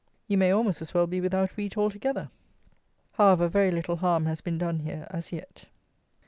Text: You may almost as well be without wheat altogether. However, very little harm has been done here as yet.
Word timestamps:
You 0.27 0.35
may 0.35 0.49
almost 0.49 0.81
as 0.81 0.95
well 0.95 1.05
be 1.05 1.21
without 1.21 1.55
wheat 1.55 1.77
altogether. 1.77 2.31
However, 3.11 3.47
very 3.47 3.69
little 3.69 3.97
harm 3.97 4.25
has 4.25 4.41
been 4.41 4.57
done 4.57 4.79
here 4.79 5.05
as 5.11 5.31
yet. 5.31 5.65